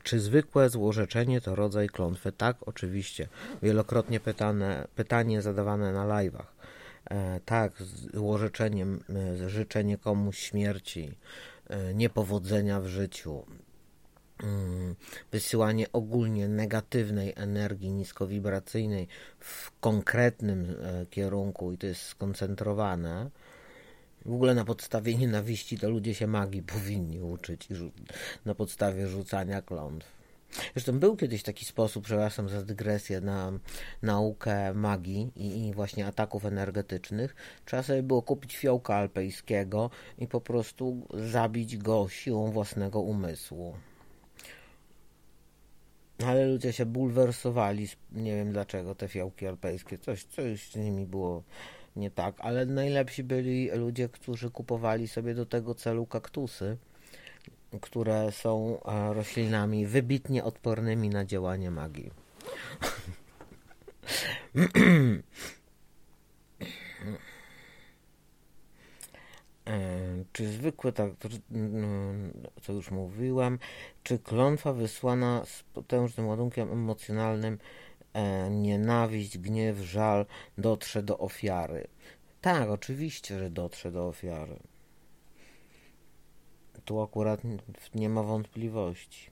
Czy 0.02 0.20
zwykłe 0.20 0.70
złorzeczenie 0.70 1.40
to 1.40 1.54
rodzaj 1.54 1.88
klątwy? 1.88 2.32
Tak, 2.32 2.56
oczywiście. 2.66 3.28
Wielokrotnie 3.62 4.20
pytane, 4.20 4.88
pytanie 4.94 5.42
zadawane 5.42 5.92
na 5.92 6.06
live'ach. 6.06 6.46
E, 7.10 7.40
tak, 7.44 7.72
złorzeczeniem 8.14 9.04
e, 9.44 9.48
życzenie 9.48 9.98
komuś 9.98 10.38
śmierci, 10.38 11.18
e, 11.66 11.94
niepowodzenia 11.94 12.80
w 12.80 12.86
życiu, 12.86 13.44
Mm, 13.46 13.63
wysyłanie 15.32 15.92
ogólnie 15.92 16.48
negatywnej 16.48 17.32
energii 17.36 17.92
niskowibracyjnej 17.92 19.08
w 19.38 19.80
konkretnym 19.80 20.76
e, 20.82 21.06
kierunku 21.06 21.72
i 21.72 21.78
to 21.78 21.86
jest 21.86 22.02
skoncentrowane. 22.02 23.30
W 24.26 24.32
ogóle 24.32 24.54
na 24.54 24.64
podstawie 24.64 25.14
nienawiści 25.14 25.78
to 25.78 25.90
ludzie 25.90 26.14
się 26.14 26.26
magii 26.26 26.62
powinni 26.74 27.20
uczyć 27.20 27.68
na 28.44 28.54
podstawie 28.54 29.08
rzucania 29.08 29.62
klątw. 29.62 30.14
Zresztą 30.74 30.98
był 30.98 31.16
kiedyś 31.16 31.42
taki 31.42 31.64
sposób, 31.64 32.04
przepraszam 32.04 32.48
za 32.48 32.62
dygresję, 32.62 33.20
na 33.20 33.52
naukę 34.02 34.74
magii 34.74 35.32
i, 35.36 35.66
i, 35.66 35.72
właśnie 35.72 36.06
ataków 36.06 36.44
energetycznych. 36.44 37.34
Trzeba 37.64 37.82
sobie 37.82 38.02
było 38.02 38.22
kupić 38.22 38.56
fiołka 38.56 38.94
alpejskiego 38.94 39.90
i 40.18 40.26
po 40.26 40.40
prostu 40.40 41.06
zabić 41.14 41.76
go 41.76 42.08
siłą 42.08 42.50
własnego 42.50 43.00
umysłu. 43.00 43.74
Ale 46.26 46.46
ludzie 46.46 46.72
się 46.72 46.86
bulwersowali, 46.86 47.88
nie 48.12 48.36
wiem 48.36 48.52
dlaczego, 48.52 48.94
te 48.94 49.08
fiołki 49.08 49.46
alpejskie, 49.46 49.98
coś, 49.98 50.24
coś 50.24 50.70
z 50.70 50.76
nimi 50.76 51.06
było 51.06 51.42
nie 51.96 52.10
tak, 52.10 52.34
ale 52.38 52.66
najlepsi 52.66 53.24
byli 53.24 53.70
ludzie, 53.70 54.08
którzy 54.08 54.50
kupowali 54.50 55.08
sobie 55.08 55.34
do 55.34 55.46
tego 55.46 55.74
celu 55.74 56.06
kaktusy, 56.06 56.76
które 57.80 58.32
są 58.32 58.80
e, 58.84 59.14
roślinami 59.14 59.86
wybitnie 59.86 60.44
odpornymi 60.44 61.08
na 61.08 61.24
działanie 61.24 61.70
magii. 61.70 62.10
czy 70.32 70.48
zwykłe, 70.48 70.92
tak, 70.92 71.10
co 72.62 72.72
już 72.72 72.90
mówiłem, 72.90 73.58
czy 74.02 74.18
klątwa 74.18 74.72
wysłana 74.72 75.44
z 75.44 75.62
potężnym 75.62 76.26
ładunkiem 76.26 76.72
emocjonalnym, 76.72 77.58
e, 78.12 78.50
nienawiść, 78.50 79.38
gniew, 79.38 79.78
żal 79.78 80.26
dotrze 80.58 81.02
do 81.02 81.18
ofiary? 81.18 81.86
Tak, 82.40 82.70
oczywiście, 82.70 83.38
że 83.38 83.50
dotrze 83.50 83.92
do 83.92 84.08
ofiary. 84.08 84.58
Tu 86.84 87.00
akurat 87.00 87.40
nie 87.94 88.08
ma 88.08 88.22
wątpliwości. 88.22 89.30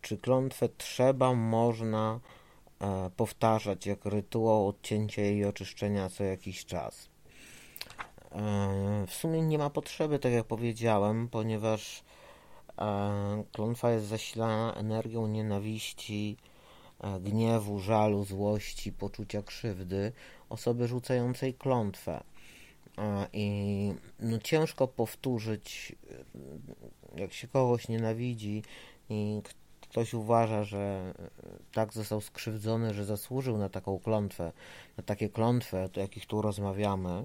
Czy 0.00 0.18
klątwę 0.18 0.68
trzeba, 0.68 1.34
można 1.34 2.20
e, 2.80 3.10
powtarzać 3.16 3.86
jak 3.86 4.04
rytuał 4.04 4.68
odcięcia 4.68 5.22
i 5.22 5.44
oczyszczenia 5.44 6.08
co 6.08 6.24
jakiś 6.24 6.64
czas? 6.64 7.08
E, 8.32 9.06
w 9.06 9.14
sumie 9.14 9.42
nie 9.42 9.58
ma 9.58 9.70
potrzeby, 9.70 10.18
tak 10.18 10.32
jak 10.32 10.46
powiedziałem, 10.46 11.28
ponieważ 11.28 12.04
e, 12.78 13.44
klątwa 13.52 13.90
jest 13.90 14.06
zasilana 14.06 14.74
energią 14.74 15.26
nienawiści, 15.26 16.36
e, 17.00 17.20
gniewu, 17.20 17.78
żalu, 17.78 18.24
złości, 18.24 18.92
poczucia 18.92 19.42
krzywdy 19.42 20.12
osoby 20.48 20.88
rzucającej 20.88 21.54
klątwę. 21.54 22.24
I 23.32 23.92
no, 24.20 24.38
ciężko 24.38 24.88
powtórzyć, 24.88 25.96
jak 27.16 27.32
się 27.32 27.48
kogoś 27.48 27.88
nienawidzi 27.88 28.62
i 29.10 29.42
ktoś 29.80 30.14
uważa, 30.14 30.64
że 30.64 31.14
tak 31.72 31.92
został 31.92 32.20
skrzywdzony, 32.20 32.94
że 32.94 33.04
zasłużył 33.04 33.58
na 33.58 33.68
taką 33.68 33.98
klątwę, 33.98 34.52
na 34.96 35.02
takie 35.02 35.28
klątwy, 35.28 35.76
o 35.96 36.00
jakich 36.00 36.26
tu 36.26 36.42
rozmawiamy, 36.42 37.24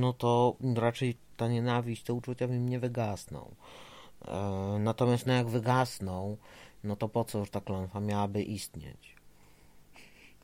no 0.00 0.12
to 0.12 0.56
raczej 0.76 1.16
ta 1.36 1.48
nienawiść, 1.48 2.02
te 2.02 2.12
uczucia 2.12 2.46
w 2.46 2.50
nim 2.50 2.68
nie 2.68 2.78
wygasną. 2.78 3.54
E, 4.28 4.76
natomiast 4.78 5.26
no 5.26 5.32
jak 5.32 5.48
wygasną, 5.48 6.36
no 6.84 6.96
to 6.96 7.08
po 7.08 7.24
co 7.24 7.38
już 7.38 7.50
ta 7.50 7.60
klątwa 7.60 8.00
miałaby 8.00 8.42
istnieć? 8.42 9.16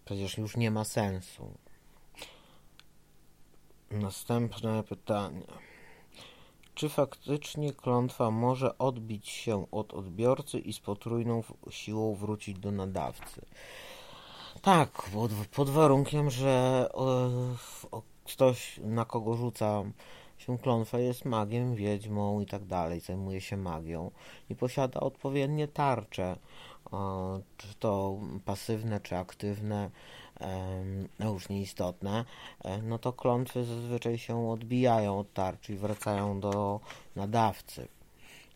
Przecież 0.04 0.38
już 0.38 0.56
nie 0.56 0.70
ma 0.70 0.84
sensu. 0.84 1.54
Następne 3.90 4.82
pytanie. 4.82 5.46
Czy 6.74 6.88
faktycznie 6.88 7.72
klątwa 7.72 8.30
może 8.30 8.78
odbić 8.78 9.28
się 9.28 9.70
od 9.70 9.94
odbiorcy 9.94 10.58
i 10.58 10.72
z 10.72 10.80
potrójną 10.80 11.42
siłą 11.70 12.14
wrócić 12.14 12.58
do 12.58 12.72
nadawcy? 12.72 13.46
Tak, 14.66 15.02
pod, 15.12 15.32
pod 15.32 15.70
warunkiem, 15.70 16.30
że 16.30 16.88
e, 17.92 17.98
ktoś, 18.24 18.80
na 18.84 19.04
kogo 19.04 19.36
rzuca 19.36 19.82
się 20.38 20.58
klątwę, 20.58 21.02
jest 21.02 21.24
magiem, 21.24 21.74
wiedźmą 21.74 22.40
i 22.40 22.46
tak 22.46 22.64
dalej, 22.64 23.00
zajmuje 23.00 23.40
się 23.40 23.56
magią 23.56 24.10
i 24.50 24.54
posiada 24.54 25.00
odpowiednie 25.00 25.68
tarcze, 25.68 26.36
e, 26.92 26.98
czy 27.56 27.74
to 27.78 28.18
pasywne, 28.44 29.00
czy 29.00 29.16
aktywne, 29.16 29.90
no 31.18 31.32
już 31.32 31.48
nieistotne, 31.48 32.24
e, 32.64 32.82
no 32.82 32.98
to 32.98 33.12
klątwy 33.12 33.64
zazwyczaj 33.64 34.18
się 34.18 34.50
odbijają 34.50 35.18
od 35.18 35.32
tarczy 35.32 35.72
i 35.72 35.76
wracają 35.76 36.40
do 36.40 36.80
nadawcy. 37.16 37.88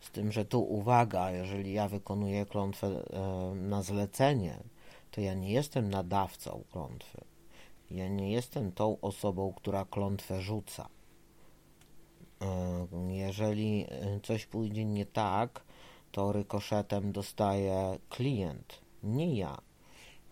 Z 0.01 0.11
tym, 0.11 0.31
że 0.31 0.45
tu 0.45 0.61
uwaga, 0.61 1.31
jeżeli 1.31 1.73
ja 1.73 1.87
wykonuję 1.87 2.45
klątwę 2.45 3.03
na 3.53 3.81
zlecenie, 3.81 4.57
to 5.11 5.21
ja 5.21 5.33
nie 5.33 5.51
jestem 5.51 5.89
nadawcą 5.89 6.63
klątwy. 6.71 7.21
Ja 7.91 8.07
nie 8.07 8.31
jestem 8.31 8.71
tą 8.71 9.01
osobą, 9.01 9.53
która 9.53 9.85
klątwę 9.85 10.41
rzuca. 10.41 10.89
Jeżeli 13.07 13.85
e, 13.89 14.19
coś 14.23 14.45
pójdzie 14.45 14.85
nie 14.85 15.05
tak, 15.05 15.63
to 16.11 16.31
rykoszetem 16.31 17.11
dostaje 17.11 17.99
klient, 18.09 18.81
nie 19.03 19.35
ja. 19.35 19.57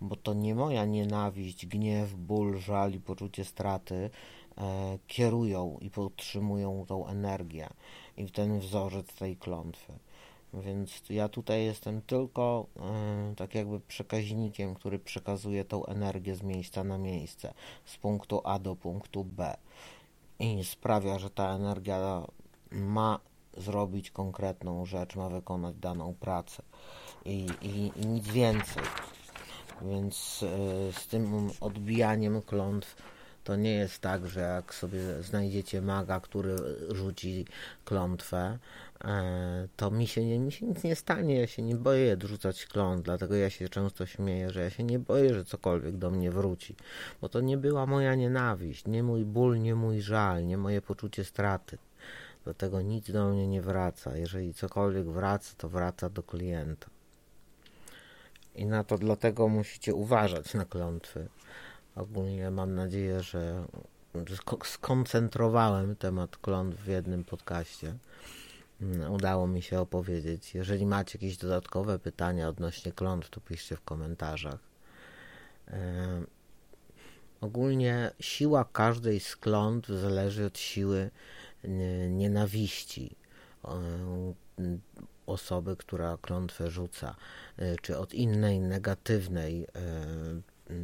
Bo 0.02 0.16
to 0.16 0.34
nie 0.34 0.56
moja 0.56 0.86
nienawiść, 0.86 1.66
gniew, 1.66 2.16
ból, 2.16 2.58
żal 2.58 2.94
i 2.94 3.00
poczucie 3.00 3.46
straty 3.46 4.10
e, 4.58 5.00
kierują 5.08 5.78
i 5.82 5.90
podtrzymują 5.90 6.86
tą 6.88 7.08
energię 7.08 7.70
i 8.18 8.32
ten 8.32 8.60
wzorzec 8.60 9.14
tej 9.14 9.38
klątwy. 9.38 9.94
Więc 10.54 11.02
ja 11.10 11.30
tutaj 11.30 11.64
jestem 11.66 12.02
tylko 12.02 12.66
yy, 12.76 13.36
tak 13.36 13.56
jakby 13.56 13.80
przekaźnikiem, 13.80 14.76
który 14.76 15.00
przekazuje 15.00 15.66
tą 15.66 15.86
energię 15.86 16.36
z 16.36 16.44
miejsca 16.44 16.84
na 16.84 16.98
miejsce, 16.98 17.54
z 17.86 17.98
punktu 17.98 18.42
A 18.44 18.60
do 18.60 18.76
punktu 18.76 19.24
B 19.24 19.58
i 20.40 20.64
sprawia, 20.64 21.20
że 21.20 21.30
ta 21.30 21.50
energia 21.50 22.28
ma 22.72 23.20
zrobić 23.58 24.12
konkretną 24.12 24.86
rzecz, 24.86 25.16
ma 25.16 25.30
wykonać 25.30 25.76
daną 25.76 26.16
pracę 26.20 26.64
i, 27.26 27.48
i, 27.62 27.92
i 27.96 28.08
nic 28.08 28.28
więcej. 28.28 28.84
Więc 29.82 30.42
yy, 30.42 30.94
z 30.94 31.08
tym 31.08 31.50
odbijaniem 31.62 32.42
klątw 32.42 32.96
to 33.44 33.56
nie 33.56 33.74
jest 33.74 34.00
tak, 34.00 34.28
że 34.28 34.40
jak 34.40 34.74
sobie 34.74 35.24
znajdziecie 35.24 35.82
maga, 35.82 36.20
który 36.20 36.56
rzuci 36.90 37.46
klątwę, 37.86 38.58
e, 39.04 39.68
to 39.76 39.92
mi 39.92 40.08
się, 40.08 40.26
nie, 40.26 40.40
mi 40.40 40.52
się 40.52 40.66
nic 40.66 40.84
nie 40.84 40.96
stanie, 40.96 41.40
ja 41.40 41.48
się 41.48 41.62
nie 41.62 41.76
boję 41.76 42.18
rzucać 42.24 42.66
klątw, 42.66 43.04
dlatego 43.04 43.36
ja 43.36 43.50
się 43.50 43.70
często 43.70 44.06
śmieję, 44.06 44.50
że 44.50 44.62
ja 44.62 44.70
się 44.70 44.84
nie 44.84 45.00
boję, 45.00 45.34
że 45.34 45.46
cokolwiek 45.46 45.98
do 45.98 46.12
mnie 46.12 46.32
wróci, 46.32 46.76
bo 47.22 47.30
to 47.30 47.42
nie 47.42 47.58
była 47.58 47.86
moja 47.86 48.16
nienawiść, 48.16 48.88
nie 48.88 49.04
mój 49.04 49.26
ból, 49.26 49.60
nie 49.62 49.76
mój 49.76 50.02
żal, 50.02 50.46
nie 50.46 50.58
moje 50.58 50.82
poczucie 50.82 51.26
straty. 51.26 51.78
Dlatego 52.44 52.82
nic 52.82 53.12
do 53.12 53.30
mnie 53.30 53.48
nie 53.48 53.62
wraca. 53.62 54.18
Jeżeli 54.18 54.54
cokolwiek 54.54 55.08
wraca, 55.08 55.54
to 55.58 55.70
wraca 55.70 56.10
do 56.10 56.24
klienta. 56.24 56.88
I 58.56 58.66
na 58.66 58.84
to 58.84 58.98
dlatego 58.98 59.48
musicie 59.48 59.94
uważać 59.94 60.54
na 60.54 60.66
klątwy. 60.66 61.28
Ogólnie 62.00 62.52
mam 62.52 62.76
nadzieję, 62.76 63.24
że 63.24 63.66
skoncentrowałem 64.64 65.96
temat 65.96 66.38
klątw 66.38 66.78
w 66.78 66.88
jednym 66.88 67.24
podcaście. 67.24 67.96
Mm, 68.82 69.12
udało 69.12 69.48
mi 69.48 69.62
się 69.62 69.80
opowiedzieć. 69.80 70.56
Jeżeli 70.56 70.86
macie 70.86 71.18
jakieś 71.18 71.38
dodatkowe 71.38 72.00
pytania 72.00 72.48
odnośnie 72.48 72.92
klątw, 72.92 73.30
to 73.30 73.42
piszcie 73.42 73.76
w 73.76 73.82
komentarzach. 73.82 74.60
Ogólnie 77.42 78.12
siła 78.20 78.66
każdej 78.74 79.20
z 79.20 79.36
klątw 79.36 79.90
zależy 79.90 80.46
od 80.46 80.58
siły 80.58 81.10
nienawiści 82.10 83.16
osoby, 85.26 85.76
która 85.76 86.18
klątwę 86.22 86.72
rzuca, 86.72 87.16
e, 87.58 87.76
czy 87.76 87.98
od 87.98 88.14
innej 88.14 88.60
negatywnej 88.60 89.68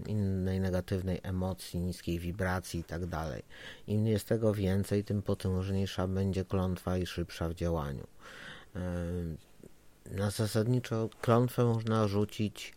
innej 0.07 0.59
negatywnej 0.59 1.19
emocji, 1.23 1.79
niskiej 1.79 2.19
wibracji 2.19 2.79
i 2.79 2.83
tak. 2.83 3.01
Im 3.87 4.07
jest 4.07 4.27
tego 4.27 4.53
więcej, 4.53 5.03
tym 5.03 5.21
potężniejsza 5.21 6.07
będzie 6.07 6.45
klątwa 6.45 6.97
i 6.97 7.05
szybsza 7.05 7.49
w 7.49 7.53
działaniu. 7.53 8.07
Na 10.11 10.29
zasadniczo 10.29 11.09
klątwę 11.21 11.65
można 11.65 12.07
rzucić 12.07 12.73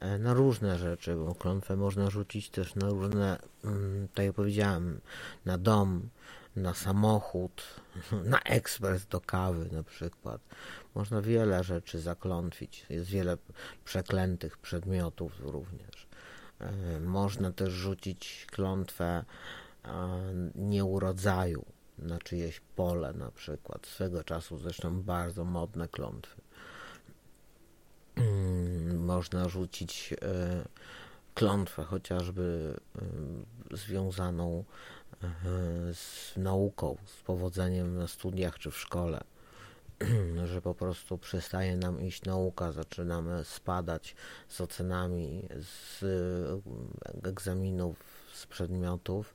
e, 0.00 0.18
na 0.18 0.34
różne 0.34 0.78
rzeczy, 0.78 1.16
bo 1.16 1.34
klątwę 1.34 1.76
można 1.76 2.10
rzucić 2.10 2.50
też 2.50 2.74
na 2.74 2.88
różne, 2.88 3.38
mm, 3.64 4.08
tak 4.14 4.26
jak 4.26 4.34
powiedziałem, 4.34 5.00
na 5.44 5.58
dom, 5.58 6.08
na 6.56 6.74
samochód, 6.74 7.62
na 8.24 8.40
ekspres 8.40 9.06
do 9.06 9.20
kawy 9.20 9.68
na 9.72 9.82
przykład. 9.82 10.40
Można 10.94 11.22
wiele 11.22 11.64
rzeczy 11.64 12.00
zaklątwić. 12.00 12.86
Jest 12.90 13.10
wiele 13.10 13.36
przeklętych 13.84 14.58
przedmiotów 14.58 15.40
również. 15.40 16.06
E, 16.60 17.00
można 17.00 17.52
też 17.52 17.72
rzucić 17.72 18.46
klątwę 18.50 19.24
e, 19.84 19.90
nieurodzaju 20.54 21.64
na 21.98 22.18
czyjeś 22.18 22.60
pole 22.76 23.12
na 23.12 23.30
przykład. 23.30 23.86
Swego 23.86 24.24
czasu 24.24 24.58
zresztą 24.58 25.02
bardzo 25.02 25.44
modne 25.44 25.88
klątwy. 25.88 26.40
Mm, 28.16 29.04
można 29.04 29.48
rzucić 29.48 30.12
e, 30.12 30.16
klątwę, 31.34 31.84
chociażby 31.84 32.74
związaną 33.70 34.64
z 35.92 36.36
nauką, 36.36 36.96
z 37.04 37.22
powodzeniem 37.22 37.98
na 37.98 38.08
studiach 38.08 38.58
czy 38.58 38.70
w 38.70 38.78
szkole. 38.78 39.20
że 40.52 40.62
po 40.62 40.74
prostu 40.74 41.18
przestaje 41.18 41.76
nam 41.76 42.00
iść 42.00 42.24
nauka, 42.24 42.72
zaczynamy 42.72 43.44
spadać 43.44 44.14
z 44.48 44.60
ocenami, 44.60 45.48
z 45.60 46.04
egzaminów, 47.22 47.96
z 48.32 48.46
przedmiotów 48.46 49.34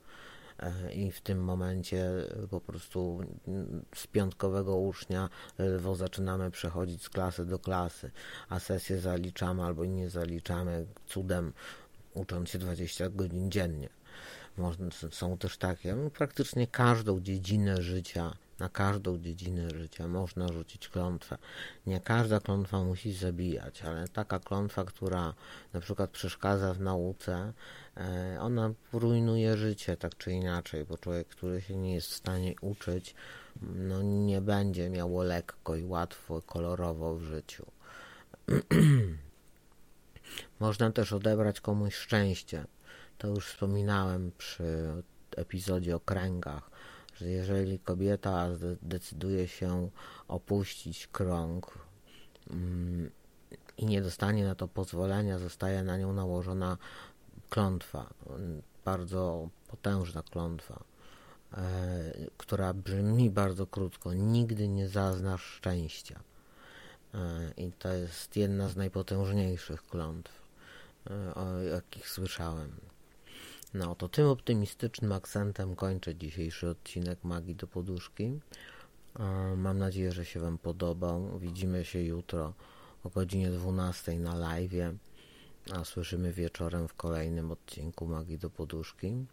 e, 0.59 0.93
i 0.93 1.11
w 1.11 1.21
tym 1.21 1.43
momencie 1.43 2.09
po 2.49 2.61
prostu 2.61 3.19
z 3.95 4.07
piątkowego 4.07 4.77
ucznia 4.77 5.29
ledwo 5.57 5.95
zaczynamy 5.95 6.51
przechodzić 6.51 7.03
z 7.03 7.09
klasy 7.09 7.45
do 7.45 7.59
klasy, 7.59 8.11
a 8.49 8.59
sesję 8.59 8.99
zaliczamy 8.99 9.63
albo 9.63 9.85
nie 9.85 10.09
zaliczamy 10.09 10.85
cudem 11.07 11.53
ucząc 12.13 12.49
się 12.49 12.59
20 12.59 13.09
godzin 13.09 13.51
dziennie. 13.51 13.89
Są 15.11 15.37
też 15.37 15.57
takie, 15.57 16.09
praktycznie 16.13 16.67
każdą 16.67 17.19
dziedzinę 17.19 17.81
życia 17.81 18.33
na 18.61 18.69
każdą 18.69 19.17
dziedzinę 19.17 19.69
życia 19.69 20.07
można 20.07 20.47
rzucić 20.47 20.89
klątwę. 20.89 21.37
Nie 21.85 21.99
każda 21.99 22.39
klątwa 22.39 22.83
musi 22.83 23.13
zabijać, 23.13 23.81
ale 23.81 24.07
taka 24.07 24.39
klątwa, 24.39 24.85
która 24.85 25.33
na 25.73 25.79
przykład 25.79 26.09
przeszkadza 26.09 26.73
w 26.73 26.81
nauce, 26.81 27.53
e, 27.97 28.37
ona 28.41 28.73
rujnuje 28.93 29.57
życie 29.57 29.97
tak 29.97 30.17
czy 30.17 30.31
inaczej, 30.31 30.85
bo 30.85 30.97
człowiek, 30.97 31.27
który 31.27 31.61
się 31.61 31.75
nie 31.75 31.93
jest 31.93 32.07
w 32.07 32.15
stanie 32.15 32.53
uczyć, 32.61 33.15
no 33.61 34.01
nie 34.01 34.41
będzie 34.41 34.89
miało 34.89 35.23
lekko 35.23 35.75
i 35.75 35.83
łatwo, 35.83 36.41
kolorowo 36.41 37.15
w 37.15 37.21
życiu. 37.21 37.65
Można 40.59 40.91
też 40.91 41.13
odebrać 41.13 41.61
komuś 41.61 41.95
szczęście. 41.95 42.65
To 43.17 43.27
już 43.27 43.47
wspominałem 43.47 44.31
przy 44.37 44.63
epizodzie 45.37 45.95
o 45.95 45.99
kręgach 45.99 46.70
że 47.21 47.29
jeżeli 47.29 47.79
kobieta 47.79 48.47
decyduje 48.81 49.47
się 49.47 49.89
opuścić 50.27 51.07
krąg 51.07 51.77
mm, 52.49 53.11
i 53.77 53.85
nie 53.85 54.01
dostanie 54.01 54.43
na 54.43 54.55
to 54.55 54.67
pozwolenia, 54.67 55.39
zostaje 55.39 55.83
na 55.83 55.97
nią 55.97 56.13
nałożona 56.13 56.77
klątwa, 57.49 58.13
bardzo 58.85 59.49
potężna 59.67 60.23
klątwa, 60.23 60.83
e, 61.53 61.57
która 62.37 62.73
brzmi 62.73 63.29
bardzo 63.29 63.67
krótko: 63.67 64.13
Nigdy 64.13 64.67
nie 64.67 64.87
zaznasz 64.87 65.43
szczęścia. 65.43 66.19
E, 67.13 67.51
I 67.57 67.71
to 67.71 67.93
jest 67.93 68.35
jedna 68.35 68.69
z 68.69 68.75
najpotężniejszych 68.75 69.83
klątw, 69.83 70.31
e, 71.09 71.35
o 71.35 71.61
jakich 71.61 72.09
słyszałem. 72.09 72.71
No 73.73 73.95
to 73.95 74.09
tym 74.09 74.27
optymistycznym 74.27 75.11
akcentem 75.11 75.75
kończę 75.75 76.15
dzisiejszy 76.15 76.69
odcinek 76.69 77.23
Magii 77.23 77.55
do 77.55 77.67
Poduszki. 77.67 78.39
Mam 79.57 79.77
nadzieję, 79.77 80.11
że 80.11 80.25
się 80.25 80.39
Wam 80.39 80.57
podobał. 80.57 81.39
Widzimy 81.39 81.85
się 81.85 82.01
jutro 82.01 82.53
o 83.03 83.09
godzinie 83.09 83.49
12 83.49 84.19
na 84.19 84.35
live, 84.35 84.71
a 85.73 85.85
słyszymy 85.85 86.33
wieczorem 86.33 86.87
w 86.87 86.93
kolejnym 86.93 87.51
odcinku 87.51 88.07
Magii 88.07 88.37
do 88.37 88.49
Poduszki. 88.49 89.25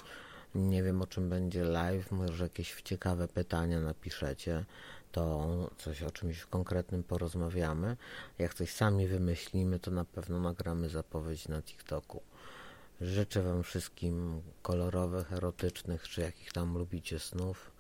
Nie 0.55 0.83
wiem 0.83 1.03
o 1.03 1.07
czym 1.07 1.29
będzie 1.29 1.65
live, 1.65 2.11
może 2.11 2.45
jakieś 2.45 2.83
ciekawe 2.83 3.29
pytania 3.29 3.81
napiszecie, 3.81 4.65
to 5.13 5.71
coś 5.79 6.03
o 6.03 6.11
czymś 6.11 6.45
konkretnym 6.45 7.03
porozmawiamy. 7.03 7.97
Jak 8.39 8.55
coś 8.55 8.73
sami 8.73 9.07
wymyślimy, 9.07 9.79
to 9.79 9.91
na 9.91 10.05
pewno 10.05 10.41
nagramy 10.41 10.89
zapowiedź 10.89 11.49
na 11.49 11.63
TikToku. 11.63 12.23
Życzę 13.01 13.43
Wam 13.43 13.63
wszystkim 13.63 14.43
kolorowych, 14.63 15.33
erotycznych, 15.33 16.09
czy 16.09 16.21
jakich 16.21 16.53
tam 16.53 16.79
lubicie 16.79 17.19
snów. 17.19 17.71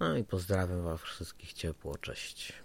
No 0.00 0.16
i 0.16 0.24
pozdrawiam 0.24 0.82
Was 0.82 1.00
wszystkich 1.00 1.52
ciepło. 1.52 1.98
Cześć. 1.98 2.63